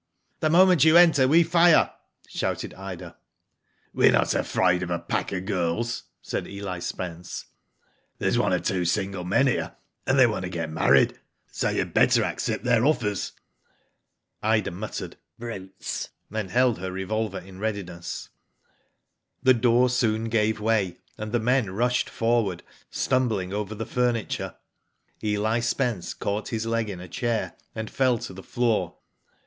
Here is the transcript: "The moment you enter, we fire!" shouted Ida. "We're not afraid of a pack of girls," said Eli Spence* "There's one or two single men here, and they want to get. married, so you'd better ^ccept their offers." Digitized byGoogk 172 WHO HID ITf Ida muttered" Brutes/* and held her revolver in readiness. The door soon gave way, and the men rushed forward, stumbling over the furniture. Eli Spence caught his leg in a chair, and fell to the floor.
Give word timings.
"The 0.39 0.49
moment 0.49 0.83
you 0.83 0.97
enter, 0.97 1.27
we 1.27 1.43
fire!" 1.43 1.91
shouted 2.27 2.73
Ida. 2.73 3.17
"We're 3.93 4.11
not 4.11 4.33
afraid 4.33 4.81
of 4.81 4.89
a 4.89 4.97
pack 4.97 5.31
of 5.31 5.45
girls," 5.45 6.05
said 6.23 6.47
Eli 6.47 6.79
Spence* 6.79 7.45
"There's 8.17 8.35
one 8.35 8.51
or 8.51 8.57
two 8.59 8.83
single 8.83 9.23
men 9.23 9.45
here, 9.45 9.75
and 10.07 10.17
they 10.17 10.25
want 10.25 10.41
to 10.45 10.49
get. 10.49 10.71
married, 10.71 11.19
so 11.51 11.69
you'd 11.69 11.93
better 11.93 12.23
^ccept 12.23 12.63
their 12.63 12.83
offers." 12.83 13.33
Digitized 14.41 14.41
byGoogk 14.41 14.41
172 14.41 14.41
WHO 14.41 14.41
HID 14.41 14.41
ITf 14.41 14.47
Ida 14.49 14.71
muttered" 14.71 15.17
Brutes/* 15.69 16.09
and 16.31 16.49
held 16.49 16.79
her 16.79 16.91
revolver 16.91 17.37
in 17.39 17.59
readiness. 17.59 18.29
The 19.43 19.53
door 19.53 19.87
soon 19.87 20.29
gave 20.29 20.59
way, 20.59 20.97
and 21.19 21.31
the 21.31 21.39
men 21.39 21.69
rushed 21.69 22.09
forward, 22.09 22.63
stumbling 22.89 23.53
over 23.53 23.75
the 23.75 23.85
furniture. 23.85 24.55
Eli 25.23 25.59
Spence 25.59 26.15
caught 26.15 26.47
his 26.47 26.65
leg 26.65 26.89
in 26.89 26.99
a 26.99 27.07
chair, 27.07 27.55
and 27.75 27.87
fell 27.87 28.17
to 28.17 28.33
the 28.33 28.41
floor. 28.41 28.95